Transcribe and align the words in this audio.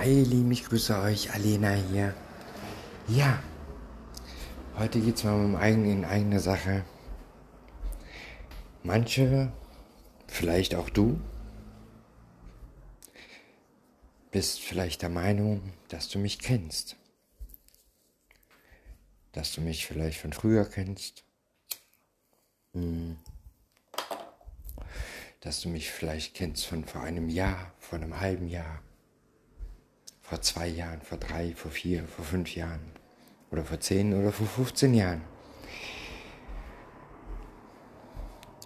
Hi 0.00 0.20
ihr 0.20 0.26
Lieben, 0.26 0.50
ich 0.50 0.64
grüße 0.64 0.98
euch, 0.98 1.30
Alena 1.34 1.74
hier. 1.74 2.14
Ja, 3.06 3.42
heute 4.78 4.98
geht 4.98 5.16
es 5.16 5.24
mal 5.24 5.34
um 5.34 5.56
eigen, 5.56 5.84
in 5.84 6.06
eigene 6.06 6.40
Sache. 6.40 6.86
Manche, 8.82 9.52
vielleicht 10.26 10.74
auch 10.74 10.88
du, 10.88 11.20
bist 14.30 14.60
vielleicht 14.60 15.02
der 15.02 15.10
Meinung, 15.10 15.74
dass 15.88 16.08
du 16.08 16.18
mich 16.18 16.38
kennst. 16.38 16.96
Dass 19.32 19.52
du 19.52 19.60
mich 19.60 19.84
vielleicht 19.84 20.18
von 20.18 20.32
früher 20.32 20.64
kennst. 20.64 21.24
Hm. 22.72 23.18
Dass 25.40 25.60
du 25.60 25.68
mich 25.68 25.90
vielleicht 25.90 26.32
kennst 26.32 26.64
von 26.64 26.86
vor 26.86 27.02
einem 27.02 27.28
Jahr, 27.28 27.74
vor 27.78 27.98
einem 27.98 28.18
halben 28.18 28.48
Jahr 28.48 28.80
vor 30.30 30.40
zwei 30.42 30.68
Jahren, 30.68 31.02
vor 31.02 31.18
drei, 31.18 31.54
vor 31.56 31.72
vier, 31.72 32.04
vor 32.06 32.24
fünf 32.24 32.54
Jahren 32.54 32.92
oder 33.50 33.64
vor 33.64 33.80
zehn 33.80 34.14
oder 34.14 34.30
vor 34.30 34.46
15 34.46 34.94
Jahren. 34.94 35.22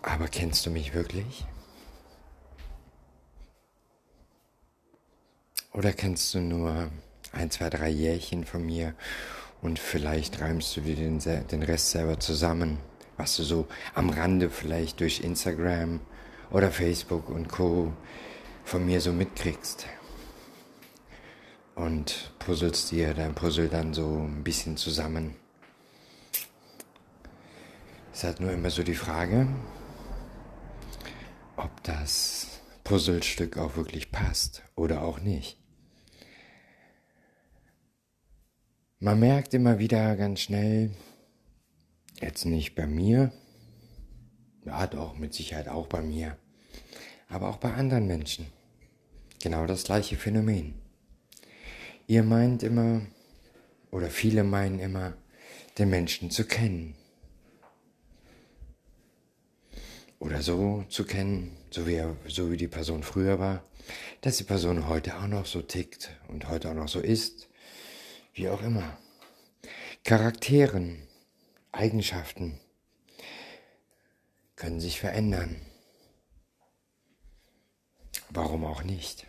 Aber 0.02 0.28
kennst 0.28 0.66
du 0.66 0.70
mich 0.70 0.92
wirklich? 0.92 1.46
Oder 5.72 5.94
kennst 5.94 6.34
du 6.34 6.40
nur 6.40 6.90
ein, 7.32 7.50
zwei, 7.50 7.70
drei 7.70 7.88
Jährchen 7.88 8.44
von 8.44 8.66
mir 8.66 8.94
und 9.62 9.78
vielleicht 9.78 10.42
reimst 10.42 10.76
du 10.76 10.82
dir 10.82 10.96
den, 10.96 11.18
den 11.18 11.62
Rest 11.62 11.92
selber 11.92 12.20
zusammen, 12.20 12.76
was 13.16 13.36
du 13.36 13.42
so 13.42 13.66
am 13.94 14.10
Rande 14.10 14.50
vielleicht 14.50 15.00
durch 15.00 15.20
Instagram 15.20 16.00
oder 16.50 16.70
Facebook 16.70 17.30
und 17.30 17.48
Co 17.48 17.90
von 18.64 18.84
mir 18.84 19.00
so 19.00 19.14
mitkriegst 19.14 19.86
und 21.74 22.32
puzzelst 22.38 22.90
dir 22.90 23.14
dein 23.14 23.34
Puzzle 23.34 23.68
dann 23.68 23.94
so 23.94 24.06
ein 24.06 24.44
bisschen 24.44 24.76
zusammen. 24.76 25.36
Es 28.12 28.22
halt 28.22 28.40
nur 28.40 28.52
immer 28.52 28.70
so 28.70 28.82
die 28.82 28.94
Frage, 28.94 29.48
ob 31.56 31.82
das 31.82 32.60
Puzzlestück 32.84 33.58
auch 33.58 33.76
wirklich 33.76 34.12
passt 34.12 34.62
oder 34.76 35.02
auch 35.02 35.20
nicht. 35.20 35.58
Man 39.00 39.18
merkt 39.20 39.52
immer 39.52 39.78
wieder 39.78 40.16
ganz 40.16 40.40
schnell, 40.40 40.94
jetzt 42.20 42.44
nicht 42.44 42.74
bei 42.74 42.86
mir, 42.86 43.32
ja 44.64 44.86
doch, 44.86 45.18
mit 45.18 45.34
Sicherheit 45.34 45.68
auch 45.68 45.88
bei 45.88 46.00
mir, 46.00 46.38
aber 47.28 47.48
auch 47.48 47.58
bei 47.58 47.74
anderen 47.74 48.06
Menschen. 48.06 48.46
Genau 49.42 49.66
das 49.66 49.84
gleiche 49.84 50.16
Phänomen. 50.16 50.83
Ihr 52.06 52.22
meint 52.22 52.62
immer, 52.62 53.00
oder 53.90 54.10
viele 54.10 54.44
meinen 54.44 54.78
immer, 54.78 55.14
den 55.78 55.88
Menschen 55.88 56.30
zu 56.30 56.44
kennen. 56.44 56.94
Oder 60.18 60.42
so 60.42 60.84
zu 60.88 61.04
kennen, 61.04 61.56
so 61.70 61.86
wie, 61.86 61.94
er, 61.94 62.16
so 62.28 62.50
wie 62.50 62.56
die 62.56 62.68
Person 62.68 63.02
früher 63.02 63.38
war, 63.38 63.64
dass 64.20 64.36
die 64.36 64.44
Person 64.44 64.88
heute 64.88 65.16
auch 65.16 65.26
noch 65.26 65.46
so 65.46 65.62
tickt 65.62 66.10
und 66.28 66.48
heute 66.48 66.70
auch 66.70 66.74
noch 66.74 66.88
so 66.88 67.00
ist, 67.00 67.48
wie 68.34 68.48
auch 68.48 68.62
immer. 68.62 68.98
Charakteren, 70.04 71.06
Eigenschaften 71.72 72.60
können 74.56 74.80
sich 74.80 75.00
verändern. 75.00 75.60
Warum 78.30 78.64
auch 78.64 78.82
nicht? 78.82 79.26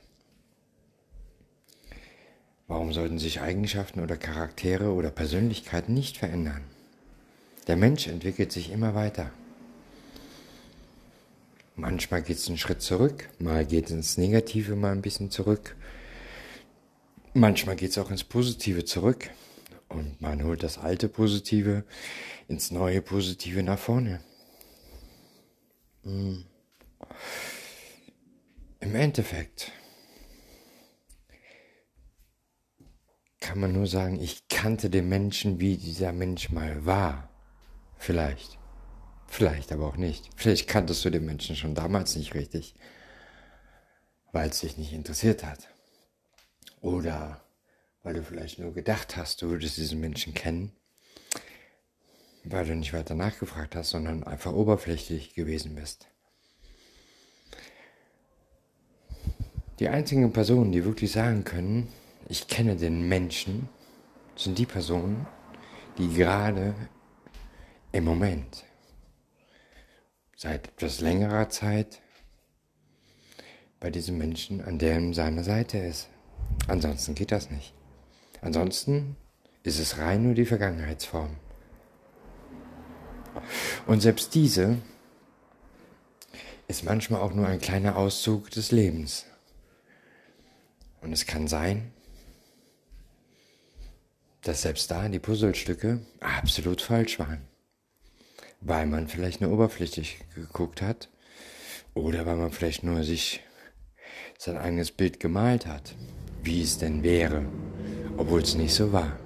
Warum 2.68 2.94
sollten 2.94 3.20
sich 3.20 3.42
Eigenschaften 3.42 4.00
oder 4.00 4.18
Charaktere 4.18 4.92
oder 4.92 5.12
Persönlichkeiten 5.12 5.94
nicht 5.94 6.18
verändern? 6.18 6.64
Der 7.68 7.76
Mensch 7.76 8.08
entwickelt 8.08 8.52
sich 8.52 8.72
immer 8.72 8.96
weiter. 8.96 9.31
Manchmal 11.75 12.24
geht 12.24 12.38
es 12.38 12.48
einen 12.48 12.58
Schritt 12.58 12.81
zurück, 12.81 13.30
mal 13.38 13.66
geht 13.66 13.86
es 13.86 13.92
ins 13.92 14.18
Negative 14.18 14.75
mal 14.75 14.94
ein 14.94 15.02
bisschen 15.02 15.30
zurück. 15.30 15.75
Manchmal 17.34 17.75
geht 17.75 17.92
es 17.92 17.98
auch 17.98 18.09
ins 18.09 18.24
Positive 18.24 18.86
zurück 18.86 19.30
und 19.90 20.20
man 20.22 20.44
holt 20.44 20.64
das 20.64 20.78
alte 20.78 21.08
Positive 21.08 21.84
ins 22.48 22.72
neue 22.72 23.02
Positive 23.02 23.62
nach 23.62 23.78
vorne. 23.78 24.22
Hm. 26.04 26.46
Im 28.80 28.96
Endeffekt 28.96 29.72
kann 33.45 33.59
man 33.59 33.73
nur 33.73 33.85
sagen, 33.85 34.19
ich 34.19 34.47
kannte 34.47 34.89
den 34.89 35.07
Menschen, 35.07 35.59
wie 35.59 35.78
dieser 35.78 36.11
Mensch 36.11 36.50
mal 36.50 36.83
war. 36.88 37.29
Vielleicht. 37.95 38.57
Vielleicht 39.28 39.72
aber 39.72 39.85
auch 39.85 39.97
nicht. 39.97 40.31
Vielleicht 40.35 40.67
kanntest 40.67 41.06
du 41.06 41.11
den 41.11 41.25
Menschen 41.25 41.56
schon 41.56 41.75
damals 41.75 42.16
nicht 42.16 42.33
richtig, 42.33 42.73
weil 44.31 44.50
es 44.50 44.61
dich 44.61 44.78
nicht 44.78 44.94
interessiert 44.94 45.44
hat. 45.44 45.69
Oder 46.81 47.45
weil 48.01 48.16
du 48.16 48.23
vielleicht 48.23 48.57
nur 48.57 48.73
gedacht 48.73 49.16
hast, 49.16 49.44
du 49.44 49.50
würdest 49.50 49.77
diesen 49.77 50.00
Menschen 50.00 50.33
kennen, 50.33 50.72
weil 52.45 52.66
du 52.66 52.75
nicht 52.75 52.94
weiter 52.94 53.13
nachgefragt 53.13 53.75
hast, 53.75 53.91
sondern 53.91 54.23
einfach 54.23 54.53
oberflächlich 54.53 55.35
gewesen 55.35 55.75
bist. 55.75 56.07
Die 59.77 59.89
einzigen 59.89 60.33
Personen, 60.33 60.72
die 60.72 60.83
wirklich 60.83 61.12
sagen 61.12 61.44
können, 61.44 61.94
ich 62.28 62.47
kenne 62.47 62.75
den 62.75 63.08
Menschen, 63.08 63.69
sind 64.36 64.58
die 64.58 64.66
Personen, 64.66 65.28
die 65.97 66.13
gerade 66.13 66.75
im 67.91 68.03
Moment, 68.03 68.66
seit 70.36 70.68
etwas 70.68 71.00
längerer 71.00 71.50
Zeit, 71.50 72.02
bei 73.80 73.91
diesem 73.91 74.18
Menschen 74.18 74.62
an 74.62 74.80
der 74.80 75.13
seiner 75.13 75.44
Seite 75.44 75.78
ist. 75.78 76.09
Ansonsten 76.68 77.13
geht 77.13 77.31
das 77.31 77.52
nicht. 77.52 77.74
Ansonsten 78.42 79.16
ist 79.63 79.80
es 79.80 79.97
rein 79.97 80.24
nur 80.24 80.34
die 80.34 80.46
Vergangenheitsform. 80.46 81.38
Und 83.86 84.02
selbst 84.02 84.34
diese 84.34 84.78
ist 86.68 86.84
manchmal 86.84 87.22
auch 87.22 87.34
nur 87.34 87.47
ein 87.47 87.59
kleiner 87.59 87.96
Auszug 87.96 88.50
des 88.52 88.72
Lebens. 88.72 89.25
Und 91.02 91.13
es 91.13 91.28
kann 91.28 91.47
sein, 91.47 91.92
dass 94.45 94.61
selbst 94.61 94.91
da 94.91 95.09
die 95.09 95.19
Puzzlestücke 95.19 96.01
absolut 96.19 96.79
falsch 96.79 97.17
waren. 97.17 97.41
Weil 98.61 98.85
man 98.85 99.07
vielleicht 99.07 99.41
nur 99.41 99.51
oberflächlich 99.51 100.19
geguckt 100.35 100.83
hat 100.83 101.09
oder 101.95 102.28
weil 102.28 102.35
man 102.35 102.51
vielleicht 102.51 102.83
nur 102.83 103.03
sich 103.03 103.41
sein 104.38 104.57
eigenes 104.57 104.91
Bild 104.91 105.19
gemalt 105.19 105.66
hat, 105.66 105.95
wie 106.44 106.61
es 106.61 106.78
denn 106.78 107.01
wäre, 107.01 107.45
obwohl 108.17 108.41
es 108.41 108.53
nicht 108.53 108.75
so 108.75 108.91
war. 108.91 109.19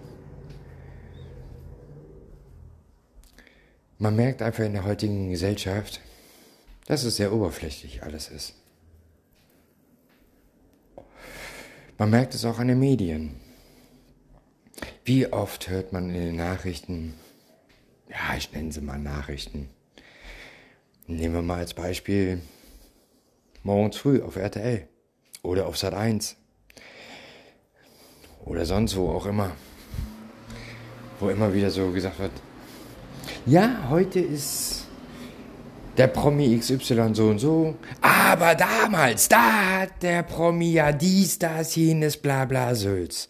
Man 3.97 4.16
merkt 4.16 4.41
einfach 4.41 4.63
in 4.63 4.74
der 4.74 4.86
heutigen 4.86 5.30
Gesellschaft, 5.30 6.00
dass 6.86 7.03
es 7.03 7.18
sehr 7.18 7.34
oberflächlich 7.34 8.03
alles 8.03 8.30
ist. 8.30 8.53
Man 11.97 12.09
merkt 12.09 12.34
es 12.34 12.46
auch 12.46 12.59
an 12.59 12.69
den 12.69 12.80
Medien. 12.80 13.49
Wie 15.09 15.25
oft 15.34 15.70
hört 15.70 15.92
man 15.92 16.14
in 16.14 16.22
den 16.22 16.36
Nachrichten, 16.36 17.16
ja, 18.12 18.38
ich 18.38 18.52
nenne 18.52 18.72
sie 18.72 18.80
mal 18.80 19.00
Nachrichten. 19.00 19.68
Nehmen 21.08 21.34
wir 21.34 21.42
mal 21.42 21.58
als 21.58 21.74
Beispiel 21.74 22.44
morgens 23.64 23.98
früh 23.98 24.22
auf 24.22 24.36
RTL 24.36 24.88
oder 25.42 25.66
auf 25.66 25.80
Sat 25.80 25.96
1 25.96 26.36
oder 28.45 28.68
sonst 28.68 28.95
wo 28.98 29.10
auch 29.10 29.25
immer, 29.25 29.54
wo 31.19 31.30
immer 31.30 31.56
wieder 31.56 31.72
so 31.72 31.89
gesagt 31.89 32.19
wird, 32.19 32.31
ja, 33.48 33.88
heute 33.89 34.19
ist 34.19 34.86
der 35.98 36.06
Promi 36.06 36.56
XY 36.56 37.16
so 37.16 37.30
und 37.30 37.39
so, 37.39 37.74
aber 38.00 38.54
damals, 38.54 39.28
da 39.28 39.80
hat 39.80 40.04
der 40.04 40.22
Promi 40.22 40.74
ja 40.74 40.92
dies, 40.92 41.39
das, 41.39 41.75
jenes, 41.75 42.16
bla 42.16 42.45
bla 42.45 42.75
Sülz. 42.75 43.28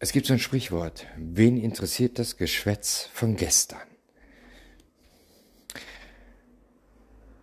Es 0.00 0.12
gibt 0.12 0.26
so 0.26 0.32
ein 0.32 0.38
Sprichwort, 0.38 1.06
wen 1.16 1.56
interessiert 1.56 2.20
das 2.20 2.36
Geschwätz 2.36 3.08
von 3.12 3.34
gestern? 3.34 3.80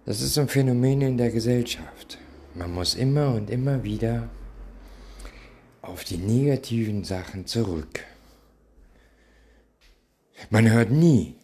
Das 0.06 0.22
ist 0.22 0.38
ein 0.38 0.48
Phänomen 0.48 1.02
in 1.02 1.18
der 1.18 1.31
Gesellschaft. 1.31 2.18
Man 2.54 2.74
muss 2.74 2.96
immer 2.96 3.36
und 3.36 3.50
immer 3.50 3.84
wieder 3.84 4.30
auf 5.81 6.06
die 6.06 6.18
negativen 6.18 7.04
Sachen 7.04 7.46
zurück. 7.46 8.06
Man 10.50 10.72
hört 10.72 10.92
nie 10.92 11.36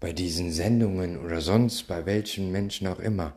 bei 0.00 0.14
diesen 0.14 0.52
Sendungen 0.52 1.22
oder 1.22 1.42
sonst 1.42 1.82
bei 1.86 2.06
welchen 2.06 2.50
Menschen 2.50 2.86
auch 2.86 2.98
immer. 2.98 3.36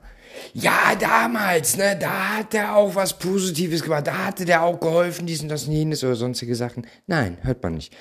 Ja, 0.53 0.95
damals, 0.99 1.77
ne, 1.77 1.97
da 1.99 2.37
hat 2.37 2.53
er 2.53 2.75
auch 2.75 2.95
was 2.95 3.17
Positives 3.17 3.83
gemacht, 3.83 4.07
da 4.07 4.25
hatte 4.25 4.45
der 4.45 4.63
auch 4.63 4.79
geholfen, 4.79 5.27
dies 5.27 5.41
und 5.41 5.49
das 5.49 5.65
und 5.65 5.73
jenes 5.73 6.03
oder 6.03 6.15
sonstige 6.15 6.55
Sachen. 6.55 6.87
Nein, 7.05 7.37
hört 7.43 7.61
man 7.63 7.75
nicht. 7.75 7.95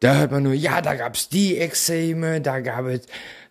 Da 0.00 0.16
hört 0.16 0.30
man 0.30 0.42
nur, 0.42 0.54
ja, 0.54 0.80
da 0.80 0.94
gab's 0.94 1.28
die 1.28 1.58
Extreme, 1.58 2.40
da 2.40 2.60
gab 2.60 2.86
es 2.86 3.02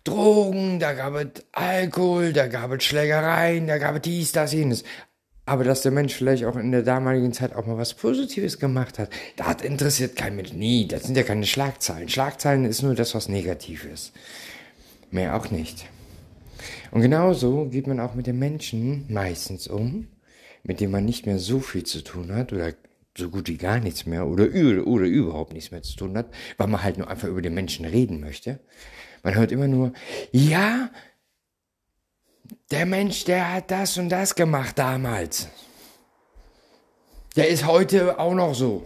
Drogen, 0.04 0.80
da 0.80 0.94
gab 0.94 1.14
es 1.16 1.44
Alkohol, 1.52 2.34
da 2.34 2.48
gab 2.48 2.72
es 2.72 2.84
Schlägereien, 2.84 3.68
da 3.68 3.78
gab 3.78 3.98
es 3.98 4.02
dies, 4.02 4.32
das, 4.32 4.54
jenes. 4.54 4.84
Aber 5.46 5.64
dass 5.64 5.82
der 5.82 5.92
Mensch 5.92 6.14
vielleicht 6.14 6.46
auch 6.46 6.56
in 6.56 6.72
der 6.72 6.84
damaligen 6.84 7.34
Zeit 7.34 7.56
auch 7.56 7.66
mal 7.66 7.78
was 7.78 7.94
Positives 7.96 8.60
gemacht 8.60 9.00
hat, 9.00 9.10
das 9.36 9.64
interessiert 9.64 10.16
kein 10.16 10.36
Mensch. 10.36 10.54
Nie, 10.54 10.88
das 10.88 11.04
sind 11.04 11.18
ja 11.18 11.24
keine 11.24 11.46
Schlagzeilen. 11.46 12.10
Schlagzeilen 12.10 12.66
ist 12.66 12.82
nur 12.82 12.96
das, 12.96 13.16
was 13.16 13.30
negativ 13.30 13.86
ist. 13.86 14.14
Mehr 15.12 15.36
auch 15.36 15.50
nicht. 15.50 15.88
Und 16.92 17.02
genauso 17.02 17.66
geht 17.66 17.88
man 17.88 18.00
auch 18.00 18.16
mit 18.16 18.28
den 18.28 18.40
Menschen 18.40 19.06
meistens 19.10 19.68
um, 19.68 20.08
mit 20.64 20.80
denen 20.80 20.92
man 20.92 21.06
nicht 21.06 21.26
mehr 21.26 21.40
so 21.40 21.60
viel 21.60 21.84
zu 21.84 22.04
tun 22.04 22.34
hat 22.34 22.54
oder 22.54 22.74
so 23.18 23.30
gut 23.30 23.48
wie 23.50 23.58
gar 23.58 23.80
nichts 23.80 24.06
mehr 24.06 24.28
oder, 24.28 24.46
oder 24.88 25.06
überhaupt 25.06 25.54
nichts 25.54 25.72
mehr 25.72 25.82
zu 25.84 25.96
tun 25.98 26.18
hat, 26.18 26.28
weil 26.58 26.68
man 26.68 26.84
halt 26.84 26.98
nur 26.98 27.10
einfach 27.10 27.28
über 27.28 27.42
den 27.42 27.54
Menschen 27.54 27.86
reden 27.86 28.20
möchte. 28.20 28.60
Man 29.24 29.36
hört 29.36 29.52
immer 29.52 29.68
nur, 29.68 29.94
ja, 30.32 30.90
der 32.72 32.86
Mensch, 32.86 33.26
der 33.26 33.54
hat 33.54 33.72
das 33.72 33.98
und 33.98 34.10
das 34.10 34.36
gemacht 34.36 34.78
damals. 34.80 35.50
Der 37.36 37.50
ist 37.50 37.66
heute 37.66 38.20
auch 38.20 38.34
noch 38.34 38.54
so. 38.54 38.86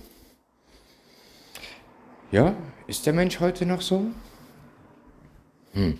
Ja, 2.32 2.56
ist 2.88 3.06
der 3.06 3.14
Mensch 3.14 3.40
heute 3.40 3.66
noch 3.66 3.82
so? 3.82 4.08
Hm. 5.74 6.00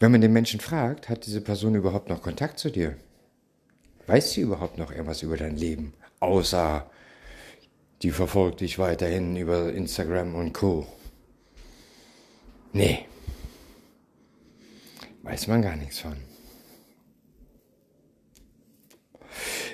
Wenn 0.00 0.12
man 0.12 0.20
den 0.20 0.32
Menschen 0.32 0.60
fragt, 0.60 1.08
hat 1.08 1.26
diese 1.26 1.40
Person 1.40 1.74
überhaupt 1.74 2.08
noch 2.08 2.22
Kontakt 2.22 2.58
zu 2.58 2.70
dir? 2.70 2.96
Weiß 4.06 4.32
sie 4.32 4.42
überhaupt 4.42 4.78
noch 4.78 4.90
irgendwas 4.90 5.22
über 5.22 5.36
dein 5.36 5.56
Leben? 5.56 5.94
Außer 6.20 6.90
die 8.02 8.10
verfolgt 8.10 8.60
dich 8.60 8.78
weiterhin 8.78 9.36
über 9.36 9.72
Instagram 9.72 10.34
und 10.34 10.52
Co. 10.52 10.86
Nee 12.72 13.06
weiß 15.24 15.48
man 15.48 15.62
gar 15.62 15.76
nichts 15.76 15.98
von. 15.98 16.16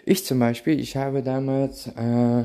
Ich 0.06 0.24
zum 0.24 0.38
Beispiel, 0.38 0.80
ich 0.80 0.96
habe 0.96 1.22
damals, 1.22 1.88
äh, 1.88 2.44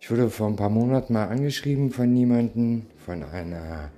ich 0.00 0.10
wurde 0.10 0.30
vor 0.30 0.48
ein 0.48 0.56
paar 0.56 0.70
Monaten 0.70 1.12
mal 1.12 1.28
angeschrieben 1.28 1.90
von 1.90 2.16
jemandem, 2.16 2.86
von 3.04 3.22
einer, 3.22 3.90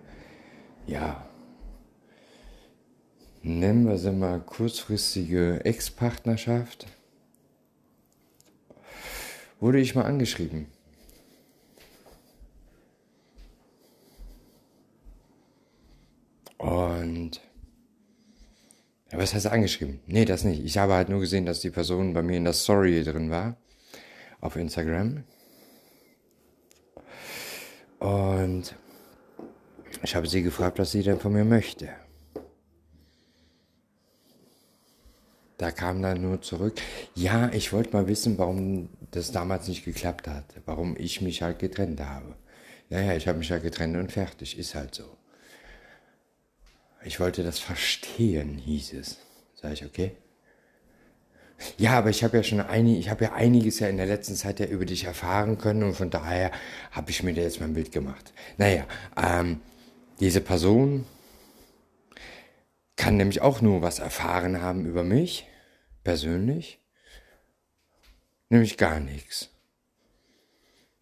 ja, 0.87 1.28
nennen 3.49 3.89
wir 3.89 3.99
sie 3.99 4.13
mal 4.13 4.41
kurzfristige 4.41 5.65
Ex-Partnerschaft, 5.65 6.87
wurde 9.61 9.81
ich 9.81 9.95
mal 9.95 10.05
angeschrieben. 10.05 10.67
Und 16.59 17.41
ja, 19.11 19.19
was 19.19 19.33
heißt 19.33 19.47
angeschrieben? 19.47 20.01
Nee, 20.07 20.25
das 20.25 20.45
nicht. 20.45 20.63
Ich 20.65 20.77
habe 20.77 20.95
halt 20.95 21.09
nur 21.09 21.21
gesehen, 21.21 21.47
dass 21.47 21.61
die 21.61 21.71
Person 21.71 22.13
bei 22.13 22.23
mir 22.23 22.37
in 22.37 22.45
der 22.45 22.53
Story 22.53 23.03
drin 23.05 23.31
war. 23.31 23.57
Auf 24.41 24.57
Instagram. 24.57 25.25
Und 27.99 28.75
ich 30.03 30.15
habe 30.15 30.29
sie 30.29 30.43
gefragt, 30.43 30.79
was 30.79 30.93
sie 30.93 31.03
denn 31.03 31.19
von 31.19 31.33
mir 31.33 31.45
möchte. 31.45 31.89
Da 35.59 35.73
kam 35.73 36.03
dann 36.03 36.23
nur 36.23 36.41
zurück, 36.41 36.81
ja, 37.17 37.51
ich 37.53 37.73
wollte 37.73 37.93
mal 37.93 38.07
wissen, 38.07 38.39
warum 38.39 38.89
das 39.11 39.33
damals 39.33 39.67
nicht 39.67 39.85
geklappt 39.85 40.29
hat, 40.29 40.45
warum 40.67 40.97
ich 40.97 41.21
mich 41.21 41.43
halt 41.43 41.59
getrennt 41.59 42.01
habe. 42.01 42.37
Ja, 42.91 43.01
ja, 43.01 43.17
ich 43.17 43.27
habe 43.27 43.39
mich 43.39 43.51
halt 43.51 43.65
getrennt 43.65 43.97
und 43.97 44.13
fertig, 44.13 44.57
ist 44.57 44.77
halt 44.77 44.95
so. 44.95 45.05
Ich 47.05 47.19
wollte 47.19 47.43
das 47.43 47.59
verstehen, 47.59 48.57
hieß 48.57 48.93
es. 48.95 49.19
Sag 49.61 49.73
ich, 49.73 49.85
okay. 49.85 50.13
Ja, 51.77 51.99
aber 51.99 52.11
ich 52.11 52.23
habe 52.23 52.37
ja 52.37 52.43
schon 52.45 52.61
einig, 52.61 52.99
ich 53.01 53.11
habe 53.11 53.25
ja 53.25 53.33
einiges 53.33 53.81
ja 53.81 53.89
in 53.89 53.97
der 53.97 54.07
letzten 54.07 54.37
Zeit 54.37 54.61
ja 54.61 54.67
über 54.67 54.85
dich 54.85 55.05
erfahren 55.05 55.59
können 55.59 55.83
und 55.83 55.95
von 55.95 56.11
daher 56.11 56.53
habe 56.93 57.11
ich 57.11 57.25
mir 57.25 57.35
da 57.35 57.43
jetzt 57.43 57.61
mein 57.61 57.75
Bild 57.75 57.91
gemacht. 57.91 58.33
Naja, 58.59 58.87
ähm, 59.21 59.61
diese 60.21 60.41
Person 60.41 61.05
kann 62.99 63.17
nämlich 63.17 63.41
auch 63.41 63.63
nur 63.63 63.81
was 63.81 64.01
erfahren 64.01 64.61
haben 64.61 64.85
über 64.85 65.05
mich, 65.05 65.47
persönlich, 66.05 66.81
nämlich 68.51 68.77
gar 68.77 69.01
nichts. 69.01 69.51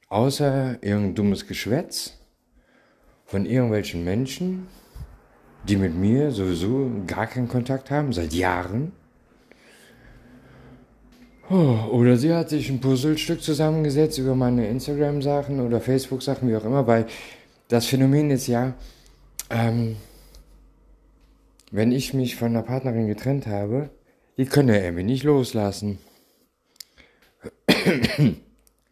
Außer 0.09 0.79
irgendein 0.83 1.15
dummes 1.17 1.49
Geschwätz 1.49 2.13
von 3.25 3.47
irgendwelchen 3.47 4.05
Menschen, 4.05 4.69
die 5.65 5.77
mit 5.77 5.97
mir 5.97 6.31
sowieso 6.31 6.91
gar 7.07 7.27
keinen 7.27 7.49
Kontakt 7.49 7.91
haben, 7.91 8.13
seit 8.13 8.33
Jahren. 8.33 8.93
Oh, 11.49 11.79
oder 11.91 12.17
sie 12.19 12.33
hat 12.33 12.51
sich 12.51 12.69
ein 12.69 12.81
Puzzlestück 12.81 13.43
zusammengesetzt 13.43 14.19
über 14.19 14.35
meine 14.35 14.69
Instagram-Sachen 14.69 15.61
oder 15.61 15.81
Facebook-Sachen, 15.81 16.49
wie 16.49 16.57
auch 16.57 16.65
immer, 16.65 16.87
weil 16.87 17.07
das 17.69 17.87
Phänomen 17.87 18.31
ist 18.31 18.49
ja, 18.49 18.75
ähm, 19.51 19.97
wenn 21.71 21.93
ich 21.93 22.15
mich 22.15 22.37
von 22.37 22.49
einer 22.49 22.63
Partnerin 22.63 23.07
getrennt 23.07 23.47
habe, 23.47 23.91
die 24.37 24.47
können 24.47 24.69
ja 24.69 24.77
irgendwie 24.77 25.05
nicht 25.05 25.25
loslassen. 25.25 25.99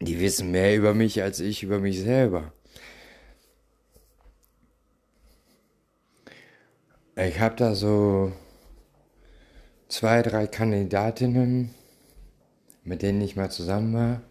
Die 0.01 0.21
wissen 0.21 0.51
mehr 0.51 0.77
über 0.77 0.95
mich 0.95 1.23
als 1.23 1.41
ich 1.41 1.63
über 1.63 1.79
mich 1.79 2.01
selber. 2.01 2.53
Ich 7.17 7.39
habe 7.39 7.55
da 7.55 7.75
so 7.75 8.33
zwei, 9.89 10.23
drei 10.23 10.49
Kandidatinnen, 10.49 11.71
mit 12.83 13.03
denen 13.03 13.21
ich 13.21 13.37
mal 13.37 13.51
zusammen 13.51 13.95
war. 13.95 14.23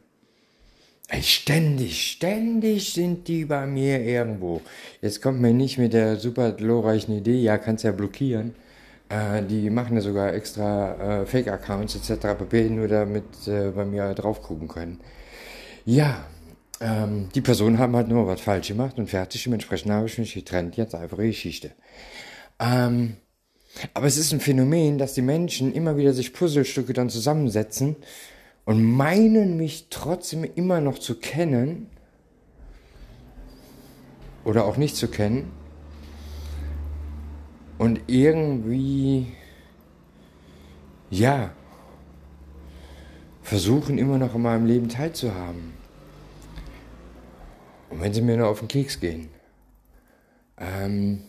Ey, 1.13 1.21
ständig, 1.21 2.13
ständig 2.13 2.91
sind 2.91 3.27
die 3.27 3.45
bei 3.45 3.67
mir 3.67 4.01
irgendwo. 4.01 4.61
Jetzt 4.99 5.21
kommt 5.21 5.41
mir 5.41 5.53
nicht 5.53 5.77
mit 5.77 5.93
der 5.93 6.15
super 6.15 6.53
glorreichen 6.53 7.15
Idee, 7.15 7.39
ja, 7.39 7.59
kannst 7.59 7.83
ja 7.83 7.91
blockieren. 7.91 8.55
Äh, 9.09 9.43
die 9.43 9.69
machen 9.69 9.95
ja 9.95 10.01
sogar 10.01 10.33
extra 10.33 11.21
äh, 11.21 11.25
Fake-Accounts 11.27 11.97
etc. 11.97 12.35
pp, 12.39 12.67
nur 12.71 12.87
damit 12.87 13.25
äh, 13.45 13.69
bei 13.69 13.85
mir 13.85 14.11
drauf 14.15 14.41
gucken 14.41 14.67
können. 14.67 15.01
Ja, 15.85 16.25
ähm, 16.81 17.29
die 17.35 17.41
Personen 17.41 17.77
haben 17.77 17.95
halt 17.95 18.07
nur 18.07 18.25
was 18.25 18.41
falsch 18.41 18.69
gemacht 18.69 18.97
und 18.97 19.07
fertig. 19.07 19.43
Dementsprechend 19.43 19.91
habe 19.91 20.07
ich 20.07 20.17
mich 20.17 20.33
getrennt. 20.33 20.77
Jetzt 20.77 20.95
einfach 20.95 21.17
Geschichte. 21.17 21.73
Ähm, 22.59 23.17
aber 23.93 24.07
es 24.07 24.17
ist 24.17 24.33
ein 24.33 24.39
Phänomen, 24.39 24.97
dass 24.97 25.13
die 25.13 25.21
Menschen 25.21 25.73
immer 25.73 25.95
wieder 25.95 26.13
sich 26.13 26.33
Puzzlestücke 26.33 26.93
dann 26.93 27.11
zusammensetzen 27.11 27.97
und 28.65 28.83
meinen 28.83 29.57
mich 29.57 29.87
trotzdem 29.89 30.43
immer 30.43 30.81
noch 30.81 30.99
zu 30.99 31.15
kennen 31.15 31.87
oder 34.45 34.65
auch 34.65 34.77
nicht 34.77 34.95
zu 34.95 35.07
kennen 35.07 35.51
und 37.77 38.01
irgendwie 38.07 39.27
ja 41.09 41.51
versuchen 43.41 43.97
immer 43.97 44.17
noch 44.17 44.35
in 44.35 44.41
meinem 44.41 44.65
Leben 44.65 44.89
teilzuhaben. 44.89 45.73
Und 47.89 48.01
wenn 48.01 48.13
sie 48.13 48.21
mir 48.21 48.37
nur 48.37 48.47
auf 48.47 48.59
den 48.59 48.67
Keks 48.67 48.99
gehen. 48.99 49.29
Ähm, 50.57 51.23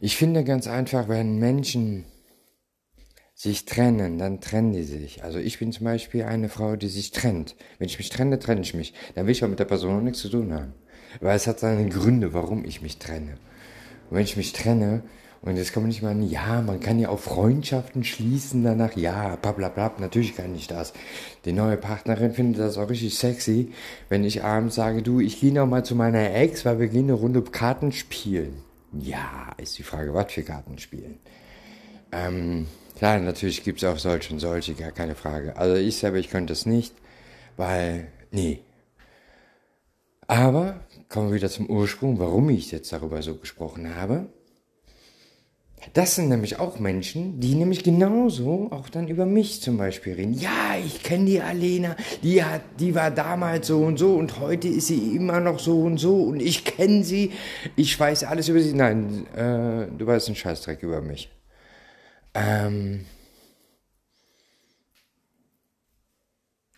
ich 0.00 0.16
finde 0.16 0.44
ganz 0.44 0.66
einfach, 0.66 1.08
wenn 1.08 1.38
Menschen 1.38 2.04
sich 3.38 3.66
trennen, 3.66 4.18
dann 4.18 4.40
trennen 4.40 4.72
die 4.72 4.82
sich. 4.82 5.22
Also 5.22 5.38
ich 5.38 5.60
bin 5.60 5.70
zum 5.70 5.84
Beispiel 5.84 6.24
eine 6.24 6.48
Frau, 6.48 6.74
die 6.74 6.88
sich 6.88 7.12
trennt. 7.12 7.54
Wenn 7.78 7.86
ich 7.86 7.96
mich 7.96 8.10
trenne, 8.10 8.40
trenne 8.40 8.62
ich 8.62 8.74
mich. 8.74 8.94
Dann 9.14 9.26
will 9.26 9.32
ich 9.32 9.44
auch 9.44 9.48
mit 9.48 9.60
der 9.60 9.64
Person 9.64 9.96
auch 9.96 10.02
nichts 10.02 10.18
zu 10.18 10.28
tun 10.28 10.52
haben. 10.52 10.74
Weil 11.20 11.36
es 11.36 11.46
hat 11.46 11.60
seine 11.60 11.88
Gründe, 11.88 12.34
warum 12.34 12.64
ich 12.64 12.82
mich 12.82 12.98
trenne. 12.98 13.34
Und 14.10 14.16
wenn 14.16 14.24
ich 14.24 14.36
mich 14.36 14.52
trenne, 14.54 15.04
und 15.40 15.56
jetzt 15.56 15.72
kann 15.72 15.84
man 15.84 15.88
nicht 15.88 16.02
mal, 16.02 16.20
ja, 16.20 16.60
man 16.62 16.80
kann 16.80 16.98
ja 16.98 17.10
auch 17.10 17.20
Freundschaften 17.20 18.02
schließen 18.02 18.64
danach, 18.64 18.96
ja, 18.96 19.36
bla 19.36 19.52
bla 19.52 19.68
bla, 19.68 19.94
natürlich 20.00 20.34
kann 20.34 20.56
ich 20.56 20.66
das. 20.66 20.92
Die 21.44 21.52
neue 21.52 21.76
Partnerin 21.76 22.32
findet 22.32 22.60
das 22.60 22.76
auch 22.76 22.90
richtig 22.90 23.16
sexy, 23.16 23.72
wenn 24.08 24.24
ich 24.24 24.42
abends 24.42 24.74
sage, 24.74 25.00
du, 25.00 25.20
ich 25.20 25.40
gehe 25.40 25.52
noch 25.52 25.68
mal 25.68 25.84
zu 25.84 25.94
meiner 25.94 26.34
Ex, 26.34 26.64
weil 26.64 26.80
wir 26.80 26.88
gehen 26.88 27.04
eine 27.04 27.12
Runde 27.12 27.40
Karten 27.42 27.92
spielen. 27.92 28.64
Ja, 28.98 29.52
ist 29.58 29.78
die 29.78 29.84
Frage, 29.84 30.12
was 30.12 30.32
für 30.32 30.42
Karten 30.42 30.78
spielen. 30.78 31.20
Ähm, 32.10 32.66
klar, 32.98 33.18
natürlich 33.18 33.64
gibt 33.64 33.82
es 33.82 33.88
auch 33.88 33.98
solche 33.98 34.32
und 34.32 34.40
solche, 34.40 34.74
gar 34.74 34.92
keine 34.92 35.14
Frage. 35.14 35.56
Also 35.56 35.76
ich 35.76 35.96
selber, 35.96 36.18
ich 36.18 36.30
könnte 36.30 36.52
es 36.52 36.66
nicht, 36.66 36.94
weil, 37.56 38.08
nee. 38.30 38.60
Aber 40.26 40.80
kommen 41.08 41.28
wir 41.28 41.36
wieder 41.36 41.48
zum 41.48 41.70
Ursprung, 41.70 42.18
warum 42.18 42.50
ich 42.50 42.70
jetzt 42.70 42.92
darüber 42.92 43.22
so 43.22 43.36
gesprochen 43.36 43.94
habe. 43.96 44.26
Das 45.94 46.16
sind 46.16 46.28
nämlich 46.28 46.58
auch 46.58 46.80
Menschen, 46.80 47.40
die 47.40 47.54
nämlich 47.54 47.84
genauso 47.84 48.68
auch 48.72 48.88
dann 48.88 49.08
über 49.08 49.26
mich 49.26 49.62
zum 49.62 49.78
Beispiel 49.78 50.14
reden. 50.14 50.34
Ja, 50.34 50.76
ich 50.84 51.02
kenne 51.02 51.24
die 51.26 51.40
Alena, 51.40 51.96
die 52.22 52.42
hat, 52.42 52.62
die 52.80 52.94
war 52.94 53.10
damals 53.10 53.68
so 53.68 53.78
und 53.78 53.96
so 53.96 54.14
und 54.16 54.40
heute 54.40 54.68
ist 54.68 54.88
sie 54.88 55.16
immer 55.16 55.40
noch 55.40 55.60
so 55.60 55.80
und 55.82 55.98
so 55.98 56.16
und 56.16 56.40
ich 56.40 56.64
kenne 56.64 57.04
sie, 57.04 57.32
ich 57.76 57.98
weiß 57.98 58.24
alles 58.24 58.48
über 58.48 58.60
sie. 58.60 58.74
Nein, 58.74 59.26
äh, 59.34 59.86
du 59.96 60.06
weißt 60.06 60.26
einen 60.26 60.36
Scheißdreck 60.36 60.82
über 60.82 61.00
mich. 61.00 61.30
Ähm, 62.34 63.06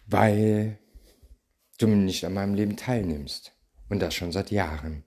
weil 0.06 0.78
du 1.78 1.86
nicht 1.86 2.24
an 2.24 2.34
meinem 2.34 2.54
Leben 2.54 2.76
teilnimmst. 2.76 3.52
Und 3.88 4.00
das 4.00 4.14
schon 4.14 4.32
seit 4.32 4.50
Jahren. 4.50 5.04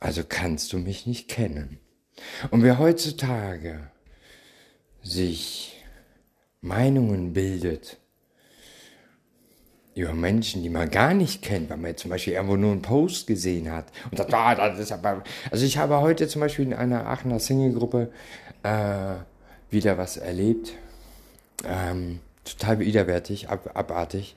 Also 0.00 0.22
kannst 0.22 0.72
du 0.72 0.78
mich 0.78 1.06
nicht 1.06 1.28
kennen. 1.28 1.80
Und 2.50 2.62
wer 2.62 2.78
heutzutage 2.78 3.90
sich 5.02 5.82
Meinungen 6.60 7.32
bildet 7.32 7.98
über 9.94 10.12
Menschen, 10.12 10.62
die 10.62 10.70
man 10.70 10.90
gar 10.90 11.14
nicht 11.14 11.42
kennt, 11.42 11.70
weil 11.70 11.76
man 11.76 11.90
jetzt 11.90 12.02
zum 12.02 12.10
Beispiel 12.10 12.32
irgendwo 12.32 12.56
nur 12.56 12.72
einen 12.72 12.82
Post 12.82 13.26
gesehen 13.26 13.70
hat 13.70 13.86
und 14.10 14.18
sagt, 14.18 14.34
ah, 14.34 14.54
das 14.54 14.78
ist 14.78 14.92
aber. 14.92 15.22
Also 15.50 15.64
ich 15.64 15.78
habe 15.78 16.00
heute 16.00 16.26
zum 16.26 16.40
Beispiel 16.40 16.64
in 16.66 16.74
einer 16.74 17.06
Aachener 17.06 17.38
Single-Gruppe 17.38 18.10
äh, 18.64 19.14
wieder 19.70 19.96
was 19.96 20.16
erlebt. 20.16 20.72
Ähm, 21.64 22.20
total 22.44 22.80
widerwärtig, 22.80 23.48
ab, 23.48 23.70
abartig. 23.74 24.34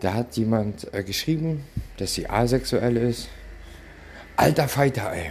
Da 0.00 0.14
hat 0.14 0.36
jemand 0.36 0.92
äh, 0.92 1.02
geschrieben, 1.02 1.64
dass 1.96 2.14
sie 2.14 2.28
asexuell 2.28 2.96
ist. 2.96 3.28
Alter 4.36 4.68
Fighter, 4.68 5.12
ey. 5.12 5.30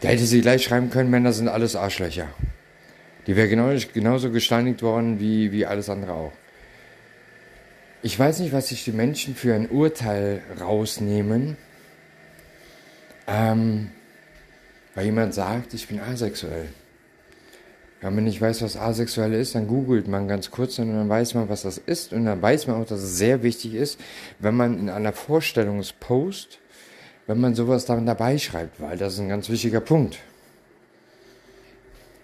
Da 0.00 0.08
hätte 0.08 0.24
sie 0.24 0.40
gleich 0.40 0.64
schreiben 0.64 0.90
können, 0.90 1.10
Männer 1.10 1.32
sind 1.32 1.48
alles 1.48 1.76
Arschlöcher. 1.76 2.28
Die 3.26 3.36
wäre 3.36 3.48
genau, 3.48 3.74
genauso 3.92 4.30
gesteinigt 4.30 4.82
worden 4.82 5.20
wie, 5.20 5.52
wie 5.52 5.64
alles 5.66 5.88
andere 5.88 6.12
auch. 6.12 6.32
Ich 8.04 8.18
weiß 8.18 8.40
nicht, 8.40 8.52
was 8.52 8.68
sich 8.68 8.84
die 8.84 8.92
Menschen 8.92 9.34
für 9.34 9.54
ein 9.54 9.70
Urteil 9.70 10.42
rausnehmen, 10.60 11.56
ähm, 13.26 13.92
weil 14.94 15.06
jemand 15.06 15.32
sagt, 15.32 15.72
ich 15.72 15.88
bin 15.88 15.98
asexuell. 16.00 16.68
Wenn 18.02 18.14
man 18.14 18.24
nicht 18.24 18.42
weiß, 18.42 18.60
was 18.60 18.76
asexuell 18.76 19.32
ist, 19.32 19.54
dann 19.54 19.68
googelt 19.68 20.06
man 20.06 20.28
ganz 20.28 20.50
kurz 20.50 20.78
und 20.78 20.94
dann 20.94 21.08
weiß 21.08 21.32
man, 21.32 21.48
was 21.48 21.62
das 21.62 21.78
ist. 21.78 22.12
Und 22.12 22.26
dann 22.26 22.42
weiß 22.42 22.66
man 22.66 22.82
auch, 22.82 22.86
dass 22.86 23.00
es 23.00 23.16
sehr 23.16 23.42
wichtig 23.42 23.72
ist, 23.72 23.98
wenn 24.38 24.54
man 24.54 24.78
in 24.78 24.90
einer 24.90 25.14
Vorstellungspost 25.14 26.58
wenn 27.26 27.40
man 27.40 27.54
sowas 27.54 27.86
dann 27.86 28.04
dabei 28.04 28.36
schreibt, 28.36 28.82
weil 28.82 28.98
das 28.98 29.14
ist 29.14 29.20
ein 29.20 29.30
ganz 29.30 29.48
wichtiger 29.48 29.80
Punkt. 29.80 30.18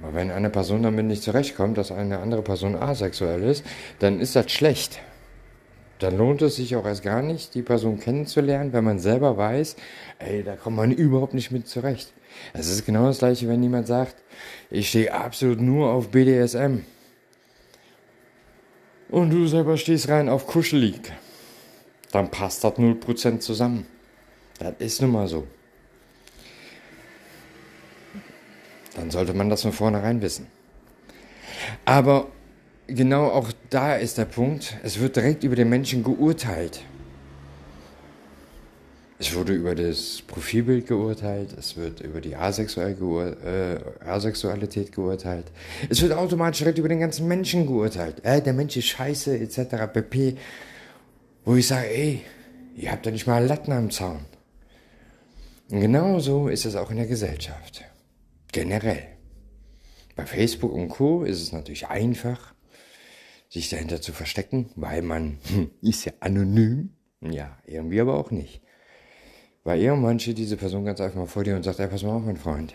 Aber 0.02 0.12
wenn 0.12 0.30
eine 0.30 0.50
Person 0.50 0.82
damit 0.82 1.06
nicht 1.06 1.22
zurechtkommt, 1.22 1.78
dass 1.78 1.90
eine 1.90 2.18
andere 2.18 2.42
Person 2.42 2.76
asexuell 2.76 3.42
ist, 3.44 3.64
dann 3.98 4.20
ist 4.20 4.36
das 4.36 4.52
schlecht. 4.52 5.00
Dann 6.00 6.16
lohnt 6.16 6.40
es 6.40 6.56
sich 6.56 6.74
auch 6.76 6.86
erst 6.86 7.02
gar 7.02 7.20
nicht, 7.20 7.54
die 7.54 7.62
Person 7.62 8.00
kennenzulernen, 8.00 8.72
wenn 8.72 8.84
man 8.84 8.98
selber 8.98 9.36
weiß, 9.36 9.76
ey, 10.18 10.42
da 10.42 10.56
kommt 10.56 10.76
man 10.76 10.92
überhaupt 10.92 11.34
nicht 11.34 11.50
mit 11.50 11.68
zurecht. 11.68 12.12
Es 12.54 12.68
ist 12.68 12.86
genau 12.86 13.06
das 13.06 13.18
gleiche, 13.18 13.48
wenn 13.48 13.62
jemand 13.62 13.86
sagt, 13.86 14.16
ich 14.70 14.88
stehe 14.88 15.12
absolut 15.12 15.60
nur 15.60 15.90
auf 15.90 16.08
BDSM. 16.08 16.84
Und 19.10 19.30
du 19.30 19.46
selber 19.46 19.76
stehst 19.76 20.08
rein 20.08 20.30
auf 20.30 20.46
kuschelig. 20.46 21.12
Dann 22.12 22.30
passt 22.30 22.64
das 22.64 22.74
0% 22.74 23.40
zusammen. 23.40 23.86
Das 24.58 24.74
ist 24.78 25.02
nun 25.02 25.12
mal 25.12 25.28
so. 25.28 25.46
Dann 28.94 29.10
sollte 29.10 29.34
man 29.34 29.50
das 29.50 29.62
von 29.62 29.72
vornherein 29.72 30.22
wissen. 30.22 30.46
Aber 31.84 32.28
genau 32.94 33.28
auch 33.28 33.50
da 33.70 33.96
ist 33.96 34.18
der 34.18 34.24
Punkt, 34.24 34.76
es 34.82 35.00
wird 35.00 35.16
direkt 35.16 35.44
über 35.44 35.56
den 35.56 35.68
Menschen 35.68 36.02
geurteilt. 36.02 36.82
Es 39.18 39.34
wurde 39.34 39.52
über 39.52 39.74
das 39.74 40.22
Profilbild 40.26 40.86
geurteilt, 40.86 41.54
es 41.58 41.76
wird 41.76 42.00
über 42.00 42.22
die 42.22 42.36
Asexuell 42.36 42.94
geur 42.94 43.36
äh, 43.44 43.78
Asexualität 44.02 44.92
geurteilt. 44.92 45.52
Es 45.90 46.00
wird 46.00 46.12
automatisch 46.12 46.60
direkt 46.60 46.78
über 46.78 46.88
den 46.88 47.00
ganzen 47.00 47.28
Menschen 47.28 47.66
geurteilt. 47.66 48.24
Äh, 48.24 48.40
der 48.40 48.54
Mensch 48.54 48.78
ist 48.78 48.86
scheiße, 48.86 49.38
etc. 49.38 49.92
pp. 49.92 50.36
Wo 51.44 51.54
ich 51.54 51.66
sage, 51.66 51.88
ey, 51.88 52.22
ihr 52.76 52.90
habt 52.90 53.04
ja 53.04 53.12
nicht 53.12 53.26
mal 53.26 53.44
Latten 53.44 53.72
am 53.72 53.90
Zaun. 53.90 54.24
Und 55.70 55.80
genauso 55.80 56.48
ist 56.48 56.64
es 56.64 56.74
auch 56.74 56.90
in 56.90 56.96
der 56.96 57.06
Gesellschaft. 57.06 57.84
Generell. 58.52 59.06
Bei 60.16 60.24
Facebook 60.24 60.72
und 60.72 60.88
Co. 60.88 61.24
ist 61.24 61.42
es 61.42 61.52
natürlich 61.52 61.88
einfach, 61.88 62.54
sich 63.50 63.68
dahinter 63.68 64.00
zu 64.00 64.12
verstecken, 64.12 64.70
weil 64.76 65.02
man 65.02 65.38
hm, 65.48 65.70
ist 65.82 66.06
ja 66.06 66.12
anonym. 66.20 66.94
Ja, 67.20 67.58
irgendwie 67.66 68.00
aber 68.00 68.14
auch 68.14 68.30
nicht. 68.30 68.62
Weil 69.64 69.80
irgendwann 69.80 70.18
steht 70.18 70.38
diese 70.38 70.56
Person 70.56 70.86
ganz 70.86 71.00
einfach 71.00 71.18
mal 71.18 71.26
vor 71.26 71.44
dir 71.44 71.56
und 71.56 71.64
sagt, 71.64 71.80
ey, 71.80 71.88
pass 71.88 72.02
mal 72.02 72.14
auf, 72.14 72.24
mein 72.24 72.38
Freund. 72.38 72.72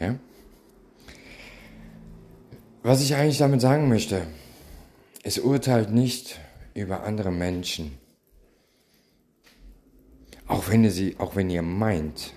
Ja? 0.00 0.18
Was 2.82 3.02
ich 3.02 3.14
eigentlich 3.14 3.38
damit 3.38 3.60
sagen 3.60 3.88
möchte, 3.88 4.26
es 5.22 5.38
urteilt 5.38 5.90
nicht 5.90 6.40
über 6.74 7.02
andere 7.02 7.30
Menschen. 7.30 7.98
Auch 10.46 10.68
wenn 10.68 10.84
ihr 10.84 10.90
sie, 10.90 11.16
auch 11.18 11.36
wenn 11.36 11.50
ihr 11.50 11.62
meint, 11.62 12.32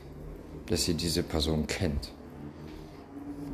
dass 0.68 0.88
ihr 0.88 0.94
diese 0.96 1.24
Person 1.24 1.68
kennt. 1.68 2.12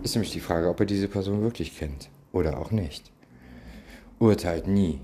Ist 0.04 0.16
nämlich 0.16 0.32
die 0.32 0.40
Frage, 0.40 0.70
ob 0.70 0.80
ihr 0.80 0.86
diese 0.86 1.08
Person 1.08 1.42
wirklich 1.42 1.78
kennt 1.78 2.10
oder 2.32 2.58
auch 2.58 2.72
nicht. 2.72 3.12
Urteilt 4.22 4.68
nie 4.68 5.02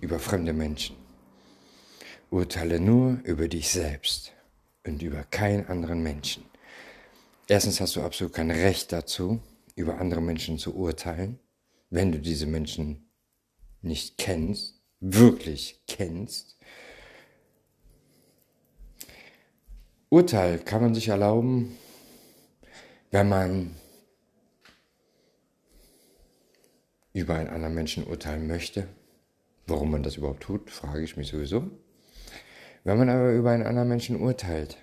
über 0.00 0.18
fremde 0.18 0.52
Menschen. 0.52 0.96
Urteile 2.28 2.80
nur 2.80 3.20
über 3.22 3.46
dich 3.46 3.70
selbst 3.70 4.32
und 4.84 5.00
über 5.00 5.22
keinen 5.22 5.68
anderen 5.68 6.02
Menschen. 6.02 6.44
Erstens 7.46 7.80
hast 7.80 7.94
du 7.94 8.02
absolut 8.02 8.32
kein 8.32 8.50
Recht 8.50 8.90
dazu, 8.90 9.40
über 9.76 10.00
andere 10.00 10.20
Menschen 10.20 10.58
zu 10.58 10.74
urteilen, 10.74 11.38
wenn 11.88 12.10
du 12.10 12.18
diese 12.18 12.46
Menschen 12.46 13.08
nicht 13.80 14.18
kennst, 14.18 14.82
wirklich 14.98 15.80
kennst 15.86 16.58
Urteil 20.10 20.58
kann 20.58 20.80
man 20.80 20.94
sich 20.94 21.08
erlauben, 21.08 21.76
wenn 23.10 23.28
man 23.28 23.76
über 27.12 27.34
einen 27.34 27.48
anderen 27.48 27.74
Menschen 27.74 28.04
urteilen 28.04 28.46
möchte. 28.46 28.86
Warum 29.66 29.90
man 29.90 30.02
das 30.02 30.16
überhaupt 30.16 30.42
tut, 30.42 30.70
frage 30.70 31.02
ich 31.02 31.16
mich 31.16 31.28
sowieso. 31.28 31.70
Wenn 32.84 32.98
man 32.98 33.08
aber 33.08 33.32
über 33.32 33.50
einen 33.50 33.66
anderen 33.66 33.88
Menschen 33.88 34.20
urteilt, 34.20 34.78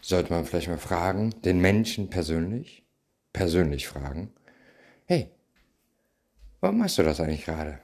sollte 0.00 0.32
man 0.32 0.44
vielleicht 0.44 0.68
mal 0.68 0.78
fragen, 0.78 1.34
den 1.44 1.60
Menschen 1.60 2.08
persönlich, 2.08 2.84
persönlich 3.32 3.88
fragen, 3.88 4.32
hey, 5.06 5.30
warum 6.60 6.78
machst 6.78 6.98
du 6.98 7.02
das 7.02 7.20
eigentlich 7.20 7.44
gerade? 7.44 7.80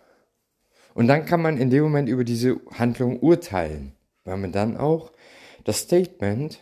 Und 0.95 1.07
dann 1.07 1.25
kann 1.25 1.43
man 1.43 1.59
in 1.59 1.71
dem 1.71 1.83
Moment 1.83 2.09
über 2.09 2.25
diese 2.25 2.61
Handlung 2.73 3.21
urteilen, 3.21 3.95
weil 4.25 4.37
man 4.37 4.53
dann 4.53 4.77
auch 4.77 5.13
das 5.65 5.81
Statement 5.81 6.59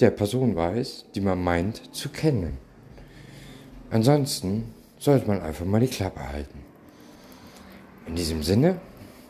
der 0.00 0.10
Person 0.10 0.56
weiß, 0.56 1.06
die 1.14 1.20
man 1.20 1.42
meint 1.42 1.94
zu 1.94 2.08
kennen. 2.08 2.58
Ansonsten 3.90 4.74
sollte 5.02 5.26
man 5.26 5.42
einfach 5.42 5.64
mal 5.64 5.80
die 5.80 5.88
Klappe 5.88 6.28
halten. 6.28 6.60
In 8.06 8.14
diesem 8.14 8.44
Sinne 8.44 8.80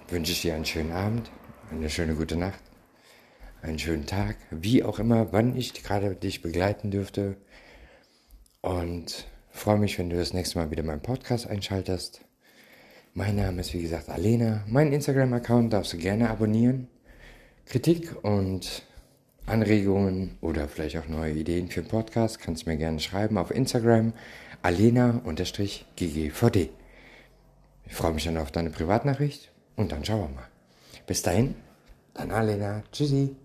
wünsche 0.08 0.32
ich 0.32 0.42
dir 0.42 0.54
einen 0.54 0.66
schönen 0.66 0.92
Abend, 0.92 1.30
eine 1.70 1.88
schöne 1.88 2.14
gute 2.14 2.36
Nacht, 2.36 2.60
einen 3.62 3.78
schönen 3.78 4.04
Tag, 4.04 4.36
wie 4.50 4.84
auch 4.84 4.98
immer, 4.98 5.32
wann 5.32 5.56
ich 5.56 5.72
gerade 5.82 6.14
dich 6.14 6.42
begleiten 6.42 6.90
dürfte. 6.90 7.36
Und 8.60 9.26
freue 9.50 9.78
mich, 9.78 9.98
wenn 9.98 10.10
du 10.10 10.16
das 10.16 10.34
nächste 10.34 10.58
Mal 10.58 10.70
wieder 10.70 10.82
meinen 10.82 11.00
Podcast 11.00 11.46
einschaltest. 11.46 12.20
Mein 13.14 13.36
Name 13.36 13.62
ist 13.62 13.72
wie 13.72 13.82
gesagt 13.82 14.10
Alena. 14.10 14.64
Mein 14.66 14.92
Instagram-Account 14.92 15.72
darfst 15.72 15.94
du 15.94 15.96
gerne 15.96 16.28
abonnieren. 16.28 16.88
Kritik 17.64 18.22
und 18.22 18.82
Anregungen 19.46 20.36
oder 20.40 20.68
vielleicht 20.68 20.98
auch 20.98 21.08
neue 21.08 21.32
Ideen 21.32 21.68
für 21.68 21.82
den 21.82 21.88
Podcast 21.88 22.40
kannst 22.40 22.66
du 22.66 22.70
mir 22.70 22.76
gerne 22.76 23.00
schreiben 23.00 23.38
auf 23.38 23.50
Instagram 23.50 24.12
alena-ggvd. 24.62 26.58
Ich 27.86 27.94
freue 27.94 28.12
mich 28.12 28.24
dann 28.24 28.38
auf 28.38 28.50
deine 28.50 28.70
Privatnachricht 28.70 29.50
und 29.76 29.92
dann 29.92 30.04
schauen 30.04 30.20
wir 30.20 30.28
mal. 30.28 30.48
Bis 31.06 31.22
dahin, 31.22 31.54
deine 32.14 32.34
Alena. 32.34 32.82
Tschüssi. 32.92 33.36